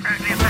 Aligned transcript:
Right, 0.00 0.41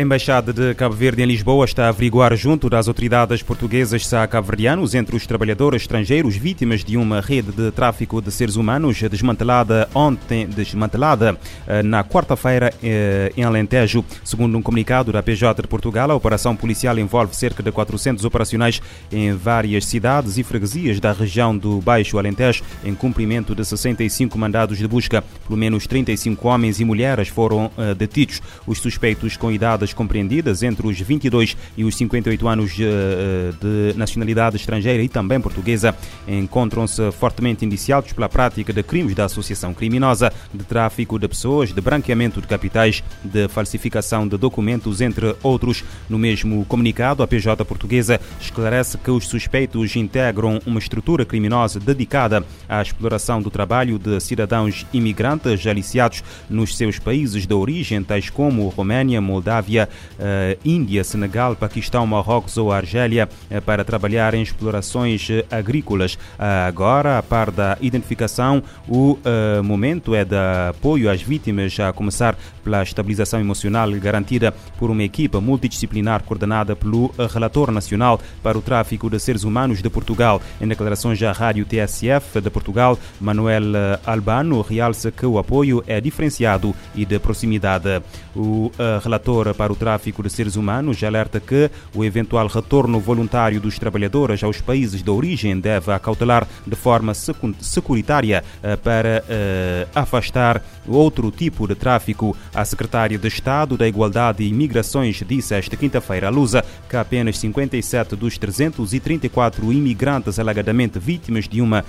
A 0.00 0.02
Embaixada 0.02 0.50
de 0.50 0.74
Cabo 0.76 0.94
Verde 0.94 1.22
em 1.22 1.26
Lisboa 1.26 1.66
está 1.66 1.84
a 1.84 1.88
averiguar 1.90 2.34
junto 2.34 2.70
das 2.70 2.88
autoridades 2.88 3.42
portuguesas 3.42 4.06
se 4.06 4.16
há 4.16 4.26
cabo-verdianos 4.26 4.94
entre 4.94 5.14
os 5.14 5.26
trabalhadores 5.26 5.82
estrangeiros 5.82 6.36
vítimas 6.36 6.82
de 6.82 6.96
uma 6.96 7.20
rede 7.20 7.52
de 7.52 7.70
tráfico 7.70 8.22
de 8.22 8.32
seres 8.32 8.56
humanos 8.56 8.98
desmantelada 9.02 9.90
ontem, 9.94 10.46
desmantelada 10.46 11.38
eh, 11.66 11.82
na 11.82 12.02
quarta-feira 12.02 12.72
eh, 12.82 13.30
em 13.36 13.44
Alentejo. 13.44 14.02
Segundo 14.24 14.56
um 14.56 14.62
comunicado 14.62 15.12
da 15.12 15.22
PJ 15.22 15.60
de 15.60 15.68
Portugal, 15.68 16.10
a 16.10 16.14
operação 16.14 16.56
policial 16.56 16.98
envolve 16.98 17.36
cerca 17.36 17.62
de 17.62 17.70
400 17.70 18.24
operacionais 18.24 18.80
em 19.12 19.34
várias 19.34 19.84
cidades 19.84 20.38
e 20.38 20.42
freguesias 20.42 20.98
da 20.98 21.12
região 21.12 21.54
do 21.54 21.78
Baixo 21.78 22.16
Alentejo, 22.16 22.64
em 22.82 22.94
cumprimento 22.94 23.54
de 23.54 23.66
65 23.66 24.38
mandados 24.38 24.78
de 24.78 24.88
busca. 24.88 25.22
Pelo 25.46 25.58
menos 25.58 25.86
35 25.86 26.48
homens 26.48 26.80
e 26.80 26.86
mulheres 26.86 27.28
foram 27.28 27.70
eh, 27.76 27.94
detidos. 27.94 28.40
Os 28.66 28.78
suspeitos 28.78 29.36
com 29.36 29.52
idade 29.52 29.89
compreendidas 29.92 30.62
entre 30.62 30.86
os 30.86 31.00
22 31.00 31.56
e 31.76 31.84
os 31.84 31.96
58 31.96 32.48
anos 32.48 32.76
eh, 32.78 33.52
de 33.60 33.98
nacionalidade 33.98 34.56
estrangeira 34.56 35.02
e 35.02 35.08
também 35.08 35.40
portuguesa 35.40 35.94
encontram-se 36.26 37.10
fortemente 37.12 37.64
indiciados 37.64 38.12
pela 38.12 38.28
prática 38.28 38.72
de 38.72 38.82
crimes 38.82 39.14
da 39.14 39.24
associação 39.24 39.74
criminosa, 39.74 40.32
de 40.52 40.64
tráfico 40.64 41.18
de 41.18 41.28
pessoas, 41.28 41.72
de 41.72 41.80
branqueamento 41.80 42.40
de 42.40 42.46
capitais, 42.46 43.02
de 43.24 43.48
falsificação 43.48 44.26
de 44.26 44.36
documentos, 44.36 45.00
entre 45.00 45.34
outros. 45.42 45.84
No 46.08 46.18
mesmo 46.18 46.64
comunicado, 46.64 47.22
a 47.22 47.26
PJ 47.26 47.64
portuguesa 47.64 48.20
esclarece 48.40 48.98
que 48.98 49.10
os 49.10 49.26
suspeitos 49.26 49.96
integram 49.96 50.60
uma 50.66 50.78
estrutura 50.78 51.24
criminosa 51.24 51.78
dedicada 51.78 52.44
à 52.68 52.82
exploração 52.82 53.40
do 53.40 53.50
trabalho 53.50 53.98
de 53.98 54.20
cidadãos 54.20 54.86
imigrantes 54.92 55.66
aliciados 55.66 56.22
nos 56.48 56.76
seus 56.76 56.98
países 56.98 57.46
de 57.46 57.54
origem, 57.54 58.02
tais 58.02 58.30
como 58.30 58.68
Roménia, 58.68 59.20
Moldávia, 59.20 59.69
uh, 59.78 60.58
Índia, 60.64 61.04
Senegal, 61.04 61.54
Paquistão, 61.56 62.06
Marrocos 62.06 62.56
ou 62.56 62.72
Argélia 62.72 63.28
uh, 63.50 63.60
para 63.62 63.84
trabalhar 63.84 64.34
em 64.34 64.42
explorações 64.42 65.28
uh, 65.28 65.44
agrícolas. 65.50 66.18
agora, 66.38 67.18
a 67.18 67.22
par 67.22 67.50
da 67.50 67.76
identificação, 67.80 68.62
o 68.88 69.18
momento 69.62 70.14
é 70.14 70.24
de 70.24 70.36
apoio 70.68 71.10
às 71.10 71.22
vítimas, 71.22 71.78
a 71.78 71.92
começar 71.92 72.36
pela 72.64 72.82
estabilização 72.82 73.40
emocional 73.40 73.90
garantida 73.92 74.52
por 74.78 74.90
uma 74.90 75.02
equipa 75.02 75.40
multidisciplinar 75.40 76.22
coordenada 76.22 76.74
pelo 76.74 77.12
Relator 77.32 77.70
Nacional 77.70 78.20
para 78.42 78.58
o 78.58 78.62
Tráfico 78.62 79.08
de 79.08 79.18
Seres 79.18 79.44
Humanos 79.44 79.82
de 79.82 79.90
Portugal. 79.90 80.40
Em 80.60 80.66
declarações 80.66 81.22
à 81.22 81.32
Rádio 81.32 81.64
TSF 81.64 82.40
de 82.40 82.50
Portugal, 82.50 82.98
Manuel 83.20 83.62
Albano 84.04 84.62
realça 84.62 85.10
que 85.10 85.26
o 85.26 85.38
apoio 85.38 85.82
é 85.86 86.00
diferenciado 86.00 86.74
e 86.94 87.04
de 87.04 87.18
proximidade. 87.18 88.02
O 88.34 88.70
relator 89.02 89.54
para 89.60 89.74
o 89.74 89.76
tráfico 89.76 90.22
de 90.22 90.30
seres 90.30 90.56
humanos 90.56 91.04
alerta 91.04 91.38
que 91.38 91.70
o 91.94 92.02
eventual 92.02 92.46
retorno 92.46 92.98
voluntário 92.98 93.60
dos 93.60 93.78
trabalhadores 93.78 94.42
aos 94.42 94.58
países 94.58 95.02
de 95.02 95.10
origem 95.10 95.60
deve 95.60 95.92
acautelar 95.92 96.48
de 96.66 96.74
forma 96.74 97.12
securitária 97.12 98.42
eh, 98.62 98.76
para 98.76 99.22
uh, 99.22 99.90
afastar 99.94 100.64
outro 100.88 101.30
tipo 101.30 101.68
de 101.68 101.74
tráfico. 101.74 102.34
A 102.54 102.64
secretária 102.64 103.18
de 103.18 103.28
Estado 103.28 103.76
da 103.76 103.86
Igualdade 103.86 104.42
e 104.42 104.48
Imigrações 104.48 105.22
disse 105.28 105.54
esta 105.54 105.76
quinta-feira 105.76 106.28
à 106.28 106.30
Lusa 106.30 106.64
que 106.88 106.96
apenas 106.96 107.36
57 107.36 108.16
dos 108.16 108.38
334 108.38 109.70
imigrantes 109.74 110.38
alegadamente 110.38 110.98
vítimas 110.98 111.46
de 111.46 111.60
uma 111.60 111.80
uh, 111.80 111.84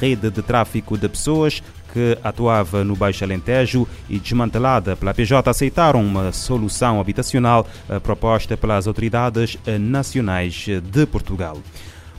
rede 0.00 0.28
de 0.28 0.42
tráfico 0.42 0.98
de 0.98 1.08
pessoas 1.08 1.62
que 1.92 2.18
atuava 2.24 2.82
no 2.82 2.96
Baixo 2.96 3.22
Alentejo 3.22 3.86
e 4.08 4.18
desmantelada 4.18 4.96
pela 4.96 5.12
PJ 5.12 5.48
aceitaram 5.48 6.02
uma 6.02 6.32
solução 6.32 6.98
habitacional 7.12 7.66
eh, 7.88 8.00
proposta 8.00 8.56
pelas 8.56 8.86
autoridades 8.86 9.58
eh, 9.66 9.78
nacionais 9.78 10.66
de 10.82 11.06
Portugal. 11.06 11.58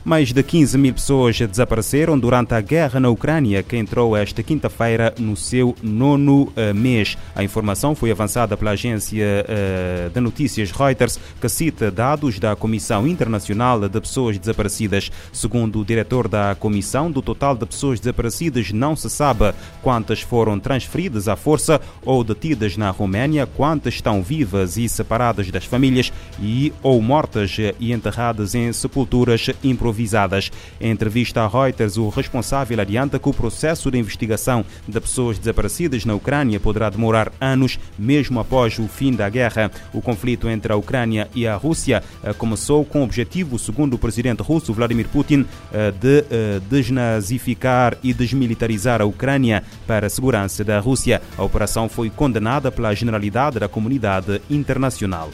Mais 0.04 0.34
de 0.34 0.42
15 0.42 0.76
mil 0.76 0.92
pessoas 0.92 1.38
desapareceram 1.38 2.18
durante 2.18 2.52
a 2.52 2.60
guerra 2.60 3.00
na 3.00 3.08
Ucrânia, 3.08 3.62
que 3.62 3.74
entrou 3.74 4.14
esta 4.14 4.42
quinta-feira 4.42 5.14
no 5.18 5.34
seu 5.34 5.74
nono 5.82 6.42
uh, 6.42 6.74
mês. 6.74 7.16
A 7.34 7.42
informação 7.42 7.94
foi 7.94 8.10
avançada 8.10 8.54
pela 8.54 8.72
agência 8.72 9.24
uh, 9.24 10.10
de 10.10 10.20
notícias 10.20 10.70
Reuters, 10.70 11.18
que 11.40 11.48
cita 11.48 11.90
dados 11.90 12.38
da 12.38 12.54
Comissão 12.54 13.08
Internacional 13.08 13.80
de 13.88 13.98
Pessoas 13.98 14.36
Desaparecidas. 14.36 15.10
Segundo 15.32 15.80
o 15.80 15.84
diretor 15.86 16.28
da 16.28 16.54
comissão, 16.54 17.10
do 17.10 17.22
total 17.22 17.56
de 17.56 17.64
pessoas 17.64 17.98
desaparecidas 17.98 18.72
não 18.72 18.94
se 18.94 19.08
sabe 19.08 19.54
quantas 19.80 20.20
foram 20.20 20.60
transferidas 20.60 21.28
à 21.28 21.34
força 21.34 21.80
ou 22.04 22.22
detidas 22.22 22.76
na 22.76 22.90
Roménia, 22.90 23.46
quantas 23.46 23.94
estão 23.94 24.22
vivas 24.22 24.76
e 24.76 24.86
separadas 24.86 25.50
das 25.50 25.64
famílias 25.64 26.12
e 26.38 26.74
ou 26.82 27.00
mortas 27.00 27.56
e 27.80 27.90
enterradas 27.90 28.54
em 28.54 28.70
sepulturas 28.70 29.48
improvisadas 29.62 29.93
improvisadas. 29.94 30.50
Em 30.80 30.90
entrevista 30.90 31.42
à 31.42 31.46
Reuters, 31.46 31.96
o 31.96 32.08
responsável 32.08 32.80
adianta 32.80 33.18
que 33.18 33.28
o 33.28 33.32
processo 33.32 33.90
de 33.90 33.98
investigação 33.98 34.64
de 34.86 35.00
pessoas 35.00 35.38
desaparecidas 35.38 36.04
na 36.04 36.14
Ucrânia 36.14 36.58
poderá 36.58 36.90
demorar 36.90 37.32
anos, 37.40 37.78
mesmo 37.98 38.40
após 38.40 38.78
o 38.78 38.88
fim 38.88 39.12
da 39.12 39.28
guerra. 39.28 39.70
O 39.92 40.02
conflito 40.02 40.48
entre 40.48 40.72
a 40.72 40.76
Ucrânia 40.76 41.28
e 41.34 41.46
a 41.46 41.54
Rússia 41.54 42.02
eh, 42.22 42.32
começou 42.32 42.84
com 42.84 43.00
o 43.00 43.04
objetivo, 43.04 43.58
segundo 43.58 43.94
o 43.94 43.98
presidente 43.98 44.42
russo 44.42 44.72
Vladimir 44.72 45.08
Putin, 45.08 45.46
eh, 45.72 45.92
de 45.92 46.24
eh, 46.30 46.60
desnazificar 46.68 47.96
e 48.02 48.12
desmilitarizar 48.12 49.00
a 49.00 49.04
Ucrânia 49.04 49.62
para 49.86 50.06
a 50.06 50.10
segurança 50.10 50.64
da 50.64 50.80
Rússia. 50.80 51.22
A 51.38 51.44
operação 51.44 51.88
foi 51.88 52.10
condenada 52.10 52.72
pela 52.72 52.94
generalidade 52.94 53.58
da 53.58 53.68
comunidade 53.68 54.40
internacional. 54.50 55.30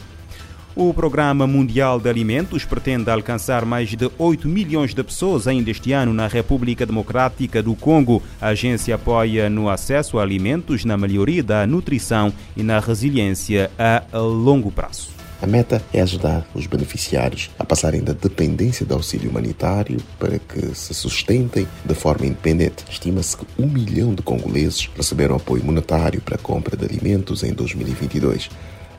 O 0.73 0.93
Programa 0.93 1.45
Mundial 1.45 1.99
de 1.99 2.09
Alimentos 2.09 2.63
pretende 2.63 3.09
alcançar 3.09 3.65
mais 3.65 3.89
de 3.89 4.09
8 4.17 4.47
milhões 4.47 4.93
de 4.93 5.03
pessoas 5.03 5.45
ainda 5.45 5.69
este 5.69 5.91
ano 5.91 6.13
na 6.13 6.27
República 6.27 6.85
Democrática 6.85 7.61
do 7.61 7.75
Congo. 7.75 8.23
A 8.39 8.47
agência 8.47 8.95
apoia 8.95 9.49
no 9.49 9.69
acesso 9.69 10.17
a 10.17 10.21
alimentos, 10.21 10.85
na 10.85 10.95
melhoria 10.95 11.43
da 11.43 11.67
nutrição 11.67 12.31
e 12.55 12.63
na 12.63 12.79
resiliência 12.79 13.69
a 13.77 14.17
longo 14.17 14.71
prazo. 14.71 15.09
A 15.41 15.47
meta 15.47 15.83
é 15.91 15.99
ajudar 15.99 16.47
os 16.53 16.67
beneficiários 16.67 17.49
a 17.59 17.65
passarem 17.65 18.01
da 18.01 18.13
dependência 18.13 18.85
do 18.85 18.93
auxílio 18.93 19.29
humanitário 19.29 19.99
para 20.17 20.39
que 20.39 20.73
se 20.73 20.93
sustentem 20.93 21.67
de 21.83 21.95
forma 21.95 22.27
independente. 22.27 22.85
Estima-se 22.89 23.35
que 23.35 23.45
um 23.59 23.67
milhão 23.67 24.15
de 24.15 24.21
congoleses 24.21 24.89
receberam 24.95 25.35
apoio 25.35 25.65
monetário 25.65 26.21
para 26.21 26.35
a 26.35 26.39
compra 26.39 26.77
de 26.77 26.85
alimentos 26.85 27.43
em 27.43 27.51
2022. 27.53 28.49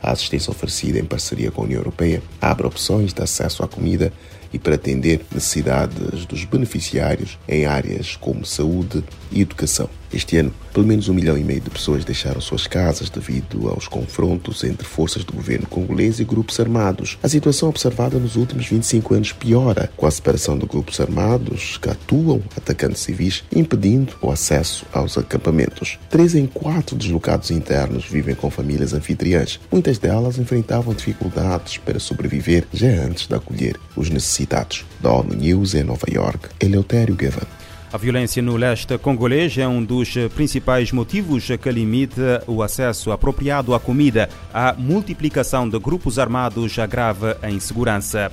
A 0.02 0.10
assistência 0.10 0.50
oferecida 0.50 0.98
em 0.98 1.04
parceria 1.04 1.52
com 1.52 1.62
a 1.62 1.64
União 1.64 1.78
Europeia 1.78 2.22
abre 2.40 2.66
opções 2.66 3.12
de 3.12 3.22
acesso 3.22 3.62
à 3.62 3.68
comida 3.68 4.12
e 4.52 4.58
para 4.58 4.74
atender 4.74 5.24
necessidades 5.32 6.26
dos 6.26 6.44
beneficiários 6.44 7.38
em 7.48 7.64
áreas 7.66 8.16
como 8.16 8.44
saúde 8.44 9.04
e 9.30 9.41
educação. 9.41 9.88
Este 10.12 10.36
ano, 10.36 10.52
pelo 10.72 10.86
menos 10.86 11.08
um 11.08 11.14
milhão 11.14 11.38
e 11.38 11.42
meio 11.42 11.60
de 11.60 11.70
pessoas 11.70 12.04
deixaram 12.04 12.40
suas 12.40 12.66
casas 12.66 13.08
devido 13.08 13.68
aos 13.68 13.88
confrontos 13.88 14.62
entre 14.62 14.86
forças 14.86 15.24
do 15.24 15.32
governo 15.32 15.66
congolês 15.66 16.20
e 16.20 16.24
grupos 16.24 16.60
armados. 16.60 17.18
A 17.22 17.28
situação 17.28 17.68
observada 17.68 18.18
nos 18.18 18.36
últimos 18.36 18.66
25 18.66 19.14
anos 19.14 19.32
piora, 19.32 19.90
com 19.96 20.06
a 20.06 20.10
separação 20.10 20.58
de 20.58 20.66
grupos 20.66 21.00
armados 21.00 21.78
que 21.78 21.88
atuam 21.88 22.42
atacando 22.56 22.96
civis, 22.96 23.42
impedindo 23.54 24.14
o 24.20 24.30
acesso 24.30 24.84
aos 24.92 25.16
acampamentos. 25.16 25.98
Três 26.10 26.34
em 26.34 26.46
quatro 26.46 26.94
deslocados 26.96 27.50
internos 27.50 28.04
vivem 28.04 28.34
com 28.34 28.50
famílias 28.50 28.92
anfitriãs. 28.92 29.58
Muitas 29.70 29.98
delas 29.98 30.38
enfrentavam 30.38 30.94
dificuldades 30.94 31.78
para 31.78 31.98
sobreviver 31.98 32.66
já 32.72 32.88
antes 32.88 33.26
de 33.26 33.34
acolher 33.34 33.78
os 33.97 34.10
necessitados. 34.10 34.84
Da 35.00 35.10
ONU 35.10 35.34
News 35.34 35.74
em 35.74 35.82
Nova 35.82 36.06
York, 36.10 36.48
Eleutério 36.60 37.15
Gavan. 37.15 37.61
A 37.92 37.98
violência 37.98 38.42
no 38.42 38.56
leste 38.56 38.97
congolês 38.97 39.59
é 39.59 39.68
um 39.68 39.84
dos 39.84 40.15
principais 40.34 40.91
motivos 40.92 41.47
que 41.60 41.71
limita 41.71 42.42
o 42.47 42.62
acesso 42.62 43.12
apropriado 43.12 43.74
à 43.74 43.80
comida. 43.80 44.30
A 44.53 44.72
multiplicação 44.72 45.68
de 45.68 45.78
grupos 45.78 46.18
armados 46.18 46.78
agrava 46.78 47.36
a 47.42 47.50
insegurança. 47.50 48.33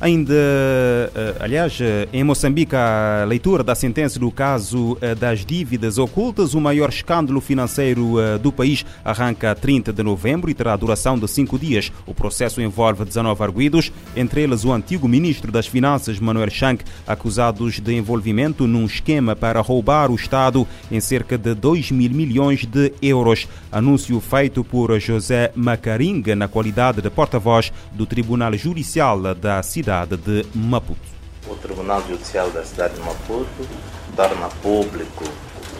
Ainda, 0.00 0.32
eh, 0.32 1.34
aliás, 1.40 1.76
eh, 1.80 2.08
em 2.12 2.22
Moçambique, 2.22 2.76
a 2.76 3.24
leitura 3.26 3.64
da 3.64 3.74
sentença 3.74 4.16
do 4.16 4.30
caso 4.30 4.96
eh, 5.00 5.12
das 5.12 5.44
dívidas 5.44 5.98
ocultas, 5.98 6.54
o 6.54 6.60
maior 6.60 6.88
escândalo 6.88 7.40
financeiro 7.40 8.16
do 8.40 8.52
país, 8.52 8.86
arranca 9.04 9.54
30 9.56 9.92
de 9.92 10.02
novembro 10.04 10.48
e 10.48 10.54
terá 10.54 10.76
duração 10.76 11.18
de 11.18 11.26
cinco 11.26 11.58
dias. 11.58 11.90
O 12.06 12.14
processo 12.14 12.60
envolve 12.60 13.04
19 13.04 13.42
arguídos, 13.42 13.90
entre 14.14 14.42
eles 14.42 14.64
o 14.64 14.72
antigo 14.72 15.08
ministro 15.08 15.50
das 15.50 15.66
Finanças, 15.66 16.20
Manuel 16.20 16.50
Shank, 16.50 16.84
acusados 17.04 17.80
de 17.80 17.92
envolvimento 17.94 18.68
num 18.68 18.84
esquema 18.84 19.34
para 19.34 19.60
roubar 19.60 20.12
o 20.12 20.14
Estado 20.14 20.66
em 20.92 21.00
cerca 21.00 21.36
de 21.36 21.54
2 21.54 21.90
mil 21.90 22.10
milhões 22.10 22.64
de 22.64 22.92
euros. 23.02 23.48
Anúncio 23.72 24.20
feito 24.20 24.62
por 24.62 24.96
José 25.00 25.50
Macaringa, 25.56 26.36
na 26.36 26.46
qualidade 26.46 27.02
de 27.02 27.10
porta-voz 27.10 27.72
do 27.92 28.06
Tribunal 28.06 28.52
Judicial 28.54 29.34
da 29.34 29.60
cidade 29.62 29.87
cidade 29.88 30.18
de 30.18 30.46
Maputo. 30.54 31.00
O 31.46 31.54
Tribunal 31.54 32.02
Judicial 32.06 32.50
da 32.50 32.62
cidade 32.62 32.92
de 32.96 33.00
Maputo 33.00 33.66
torna 34.14 34.50
público 34.60 35.24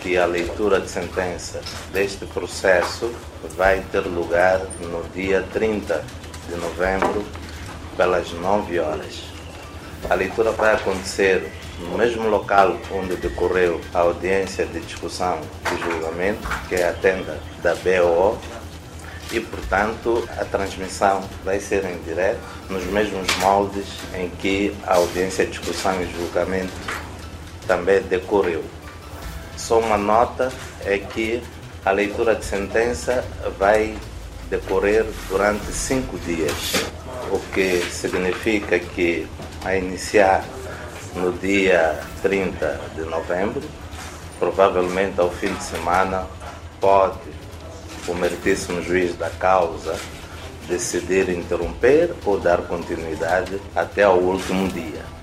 que 0.01 0.17
a 0.17 0.25
leitura 0.25 0.81
de 0.81 0.89
sentença 0.89 1.61
deste 1.93 2.25
processo 2.25 3.13
vai 3.55 3.81
ter 3.93 4.01
lugar 4.01 4.63
no 4.81 5.07
dia 5.13 5.45
30 5.53 6.03
de 6.49 6.57
novembro, 6.57 7.23
pelas 7.99 8.33
9 8.33 8.81
horas. 8.81 9.25
A 10.09 10.15
leitura 10.15 10.53
vai 10.53 10.75
acontecer 10.75 11.53
no 11.79 11.99
mesmo 11.99 12.31
local 12.31 12.79
onde 12.91 13.15
decorreu 13.17 13.79
a 13.93 13.99
audiência 13.99 14.65
de 14.65 14.81
discussão 14.81 15.39
e 15.71 15.83
julgamento, 15.83 16.49
que 16.67 16.77
é 16.77 16.89
a 16.89 16.95
tenda 16.95 17.39
da 17.63 17.75
BOO, 17.75 18.39
e, 19.33 19.41
portanto, 19.41 20.27
a 20.39 20.45
transmissão 20.45 21.23
vai 21.45 21.61
ser 21.61 21.85
em 21.85 21.99
direto, 22.03 22.41
nos 22.71 22.85
mesmos 22.85 23.27
moldes 23.37 23.87
em 24.15 24.31
que 24.31 24.75
a 24.87 24.95
audiência, 24.95 25.47
discussão 25.47 26.01
e 26.03 26.07
julgamento 26.13 26.73
também 27.67 28.01
decorreu. 28.03 28.65
Só 29.57 29.79
uma 29.81 29.99
nota 29.99 30.51
é 30.85 30.99
que 30.99 31.43
a 31.85 31.91
leitura 31.91 32.35
de 32.35 32.45
sentença 32.45 33.25
vai 33.59 33.97
decorrer 34.49 35.05
durante 35.29 35.67
cinco 35.73 36.19
dias, 36.21 36.87
o 37.31 37.39
que 37.53 37.83
significa 37.91 38.79
que, 38.79 39.27
a 39.65 39.77
iniciar 39.77 40.43
no 41.15 41.33
dia 41.33 42.01
30 42.23 42.81
de 42.95 43.03
novembro, 43.03 43.63
provavelmente 44.39 45.21
ao 45.21 45.31
fim 45.31 45.53
de 45.53 45.63
semana, 45.63 46.27
pode 46.81 47.19
o 48.09 48.15
meritíssimo 48.15 48.83
juiz 48.83 49.15
da 49.17 49.31
causa 49.31 49.97
decidir 50.69 51.29
interromper 51.31 52.15
ou 52.25 52.39
dar 52.39 52.59
continuidade 52.63 53.61
até 53.75 54.03
ao 54.03 54.19
último 54.19 54.69
dia. 54.69 55.18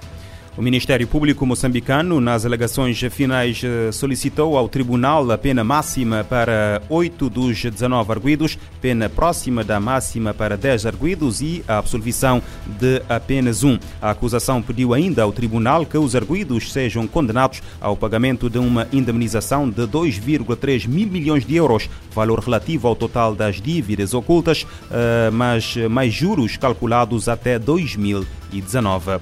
O 0.58 0.62
Ministério 0.62 1.06
Público 1.06 1.46
moçambicano, 1.46 2.22
nas 2.22 2.46
alegações 2.46 2.98
finais, 3.12 3.62
eh, 3.62 3.92
solicitou 3.92 4.58
ao 4.58 4.70
Tribunal 4.70 5.30
a 5.30 5.38
pena 5.38 5.66
máxima 5.66 6.24
para 6.24 6.82
oito 6.88 7.30
dos 7.30 7.62
19 7.62 8.10
arguídos, 8.14 8.58
pena 8.80 9.10
próxima 9.10 9.66
da 9.66 9.82
máxima 9.82 10.34
para 10.34 10.56
10 10.56 10.86
arguídos 10.86 11.42
e 11.42 11.62
a 11.68 11.78
absolvição 11.78 12.42
de 12.66 13.02
apenas 13.10 13.66
um. 13.66 13.78
A 14.02 14.12
acusação 14.12 14.62
pediu 14.62 14.94
ainda 14.94 15.24
ao 15.24 15.34
Tribunal 15.34 15.86
que 15.86 15.98
os 15.98 16.16
arguídos 16.16 16.72
sejam 16.72 17.06
condenados 17.06 17.62
ao 17.82 17.98
pagamento 17.98 18.50
de 18.50 18.58
uma 18.58 18.88
indemnização 18.94 19.70
de 19.70 19.86
2,3 19.86 20.88
mil 20.88 21.10
milhões 21.10 21.46
de 21.46 21.54
euros, 21.54 21.90
valor 22.14 22.40
relativo 22.40 22.88
ao 22.88 22.96
total 22.96 23.36
das 23.36 23.60
dívidas 23.60 24.14
ocultas, 24.14 24.66
eh, 24.90 25.30
mas 25.34 25.76
mais 25.90 26.14
juros 26.14 26.56
calculados 26.56 27.28
até 27.28 27.60
2019. 27.60 29.20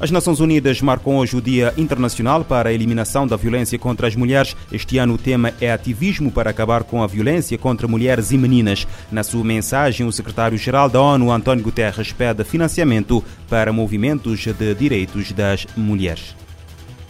As 0.00 0.10
Nações 0.10 0.40
Unidas 0.40 0.80
marcam 0.80 1.16
hoje 1.16 1.36
o 1.36 1.40
Dia 1.40 1.72
Internacional 1.76 2.44
para 2.44 2.70
a 2.70 2.72
Eliminação 2.72 3.26
da 3.26 3.36
Violência 3.36 3.78
contra 3.78 4.08
as 4.08 4.16
Mulheres. 4.16 4.56
Este 4.72 4.98
ano 4.98 5.14
o 5.14 5.18
tema 5.18 5.52
é 5.60 5.70
ativismo 5.70 6.30
para 6.32 6.50
acabar 6.50 6.82
com 6.82 7.02
a 7.02 7.06
violência 7.06 7.56
contra 7.56 7.86
mulheres 7.86 8.32
e 8.32 8.38
meninas. 8.38 8.86
Na 9.12 9.22
sua 9.22 9.44
mensagem, 9.44 10.06
o 10.06 10.12
secretário-geral 10.12 10.88
da 10.88 11.00
ONU, 11.00 11.30
António 11.30 11.62
Guterres, 11.62 12.12
pede 12.12 12.42
financiamento 12.42 13.22
para 13.48 13.72
movimentos 13.72 14.40
de 14.40 14.74
direitos 14.74 15.30
das 15.30 15.66
mulheres. 15.76 16.34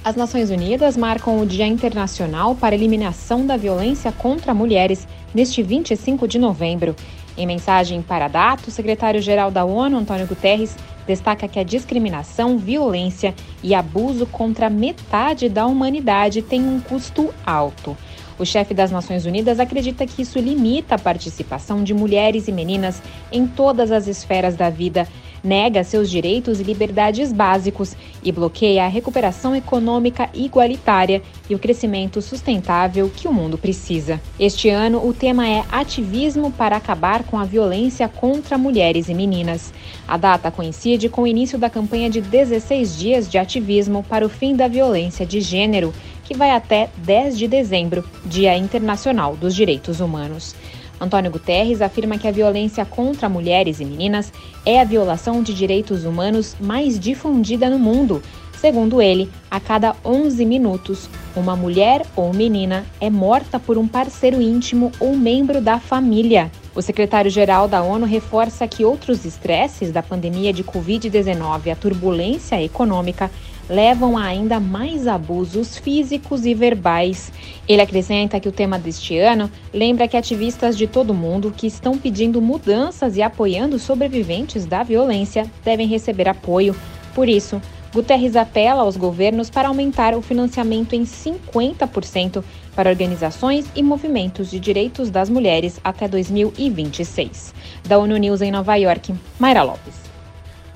As 0.04 0.16
Nações 0.16 0.50
Unidas 0.50 0.96
marcam 0.96 1.40
o 1.40 1.46
Dia 1.46 1.66
Internacional 1.66 2.56
para 2.56 2.74
a 2.74 2.78
Eliminação 2.78 3.46
da 3.46 3.56
Violência 3.56 4.10
contra 4.10 4.52
Mulheres 4.52 5.06
neste 5.32 5.62
25 5.62 6.26
de 6.26 6.40
novembro. 6.40 6.96
Em 7.38 7.46
mensagem 7.46 8.02
para 8.02 8.26
a 8.26 8.28
data, 8.28 8.64
o 8.68 8.70
secretário-geral 8.70 9.50
da 9.50 9.64
ONU, 9.64 9.96
Antônio 9.96 10.26
Guterres, 10.26 10.76
destaca 11.06 11.48
que 11.48 11.58
a 11.58 11.64
discriminação, 11.64 12.58
violência 12.58 13.34
e 13.62 13.74
abuso 13.74 14.26
contra 14.26 14.70
metade 14.70 15.48
da 15.48 15.66
humanidade 15.66 16.42
tem 16.42 16.60
um 16.60 16.80
custo 16.80 17.32
alto. 17.44 17.96
O 18.38 18.44
chefe 18.44 18.74
das 18.74 18.90
Nações 18.90 19.26
Unidas 19.26 19.60
acredita 19.60 20.06
que 20.06 20.22
isso 20.22 20.38
limita 20.38 20.94
a 20.94 20.98
participação 20.98 21.84
de 21.84 21.94
mulheres 21.94 22.48
e 22.48 22.52
meninas 22.52 23.02
em 23.30 23.46
todas 23.46 23.92
as 23.92 24.06
esferas 24.06 24.56
da 24.56 24.70
vida 24.70 25.06
nega 25.42 25.82
seus 25.82 26.10
direitos 26.10 26.60
e 26.60 26.62
liberdades 26.62 27.32
básicos 27.32 27.96
e 28.22 28.30
bloqueia 28.30 28.84
a 28.84 28.88
recuperação 28.88 29.56
econômica 29.56 30.28
igualitária 30.34 31.22
e 31.48 31.54
o 31.54 31.58
crescimento 31.58 32.22
sustentável 32.22 33.10
que 33.14 33.26
o 33.26 33.32
mundo 33.32 33.58
precisa. 33.58 34.20
Este 34.38 34.68
ano, 34.68 35.06
o 35.06 35.12
tema 35.12 35.48
é 35.48 35.64
Ativismo 35.70 36.52
para 36.52 36.76
acabar 36.76 37.24
com 37.24 37.38
a 37.38 37.44
violência 37.44 38.08
contra 38.08 38.56
mulheres 38.56 39.08
e 39.08 39.14
meninas. 39.14 39.72
A 40.06 40.16
data 40.16 40.50
coincide 40.50 41.08
com 41.08 41.22
o 41.22 41.26
início 41.26 41.58
da 41.58 41.70
campanha 41.70 42.08
de 42.08 42.20
16 42.20 42.96
dias 42.96 43.30
de 43.30 43.38
ativismo 43.38 44.04
para 44.08 44.24
o 44.24 44.28
fim 44.28 44.54
da 44.54 44.68
violência 44.68 45.26
de 45.26 45.40
gênero, 45.40 45.92
que 46.24 46.36
vai 46.36 46.50
até 46.50 46.88
10 46.98 47.38
de 47.38 47.48
dezembro, 47.48 48.04
Dia 48.24 48.56
Internacional 48.56 49.36
dos 49.36 49.54
Direitos 49.54 50.00
Humanos. 50.00 50.54
Antônio 51.02 51.32
Guterres 51.32 51.82
afirma 51.82 52.16
que 52.16 52.28
a 52.28 52.30
violência 52.30 52.84
contra 52.84 53.28
mulheres 53.28 53.80
e 53.80 53.84
meninas 53.84 54.32
é 54.64 54.80
a 54.80 54.84
violação 54.84 55.42
de 55.42 55.52
direitos 55.52 56.04
humanos 56.04 56.54
mais 56.60 56.96
difundida 56.96 57.68
no 57.68 57.76
mundo. 57.76 58.22
Segundo 58.56 59.02
ele, 59.02 59.28
a 59.50 59.58
cada 59.58 59.96
11 60.04 60.46
minutos, 60.46 61.10
uma 61.34 61.56
mulher 61.56 62.06
ou 62.14 62.32
menina 62.32 62.86
é 63.00 63.10
morta 63.10 63.58
por 63.58 63.76
um 63.76 63.88
parceiro 63.88 64.40
íntimo 64.40 64.92
ou 65.00 65.16
membro 65.16 65.60
da 65.60 65.80
família. 65.80 66.52
O 66.74 66.80
secretário-geral 66.80 67.68
da 67.68 67.82
ONU 67.82 68.06
reforça 68.06 68.66
que 68.66 68.82
outros 68.82 69.26
estresses 69.26 69.92
da 69.92 70.02
pandemia 70.02 70.54
de 70.54 70.64
Covid-19 70.64 71.66
e 71.66 71.70
a 71.70 71.76
turbulência 71.76 72.62
econômica 72.62 73.30
levam 73.68 74.16
a 74.16 74.24
ainda 74.24 74.58
mais 74.58 75.06
abusos 75.06 75.76
físicos 75.76 76.46
e 76.46 76.54
verbais. 76.54 77.30
Ele 77.68 77.82
acrescenta 77.82 78.40
que 78.40 78.48
o 78.48 78.52
tema 78.52 78.78
deste 78.78 79.18
ano 79.18 79.50
lembra 79.72 80.08
que 80.08 80.16
ativistas 80.16 80.76
de 80.76 80.86
todo 80.86 81.12
mundo 81.12 81.52
que 81.54 81.66
estão 81.66 81.98
pedindo 81.98 82.40
mudanças 82.40 83.18
e 83.18 83.22
apoiando 83.22 83.78
sobreviventes 83.78 84.64
da 84.64 84.82
violência 84.82 85.50
devem 85.62 85.86
receber 85.86 86.26
apoio. 86.26 86.74
Por 87.14 87.28
isso, 87.28 87.60
Guterres 87.92 88.36
apela 88.36 88.82
aos 88.82 88.96
governos 88.96 89.50
para 89.50 89.68
aumentar 89.68 90.14
o 90.14 90.22
financiamento 90.22 90.94
em 90.94 91.02
50% 91.02 92.42
para 92.74 92.88
organizações 92.88 93.66
e 93.76 93.82
movimentos 93.82 94.50
de 94.50 94.58
direitos 94.58 95.10
das 95.10 95.28
mulheres 95.28 95.78
até 95.84 96.08
2026. 96.08 97.54
Da 97.86 97.98
ONU 97.98 98.16
News 98.16 98.40
em 98.40 98.50
Nova 98.50 98.76
York, 98.76 99.14
Mayra 99.38 99.62
Lopes. 99.62 100.11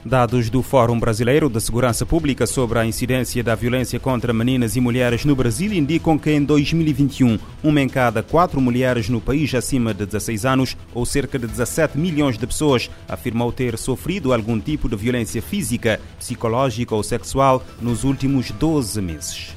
Dados 0.07 0.49
do 0.49 0.63
Fórum 0.63 1.01
Brasileiro 1.01 1.51
de 1.51 1.61
Segurança 1.61 2.07
Pública 2.07 2.47
sobre 2.47 2.79
a 2.79 2.87
incidência 2.87 3.43
da 3.43 3.57
violência 3.57 3.99
contra 3.99 4.33
meninas 4.33 4.77
e 4.77 4.81
mulheres 4.81 5.25
no 5.25 5.35
Brasil 5.35 5.73
indicam 5.73 6.17
que 6.17 6.31
em 6.31 6.45
2021, 6.45 7.37
uma 7.61 7.81
em 7.81 7.89
cada 7.89 8.23
quatro 8.23 8.61
mulheres 8.61 9.09
no 9.09 9.21
país 9.21 9.53
acima 9.53 9.93
de 9.93 10.07
16 10.07 10.47
anos, 10.47 10.77
ou 10.95 11.05
cerca 11.05 11.37
de 11.41 11.49
17 11.49 11.99
milhões 11.99 12.39
de 12.39 12.47
pessoas, 12.47 12.89
afirmou 13.09 13.51
ter 13.51 13.77
sofrido 13.77 14.33
algum 14.33 14.61
tipo 14.61 14.89
de 14.89 14.95
violência 14.95 15.43
física, 15.43 16.01
psicológica 16.21 16.95
ou 16.95 17.03
sexual 17.03 17.65
nos 17.81 18.05
últimos 18.05 18.53
12 18.53 19.03
meses. 19.03 19.57